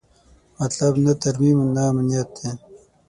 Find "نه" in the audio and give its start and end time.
1.05-1.13, 1.75-1.81